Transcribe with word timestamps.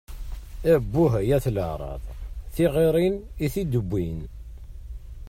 Abbuh, 0.73 1.13
ay 1.19 1.29
at 1.37 1.45
leεṛaḍ! 1.55 2.03
Tiɣirin 2.53 3.15
i 3.45 3.47
t-id-bbwin! 3.53 4.19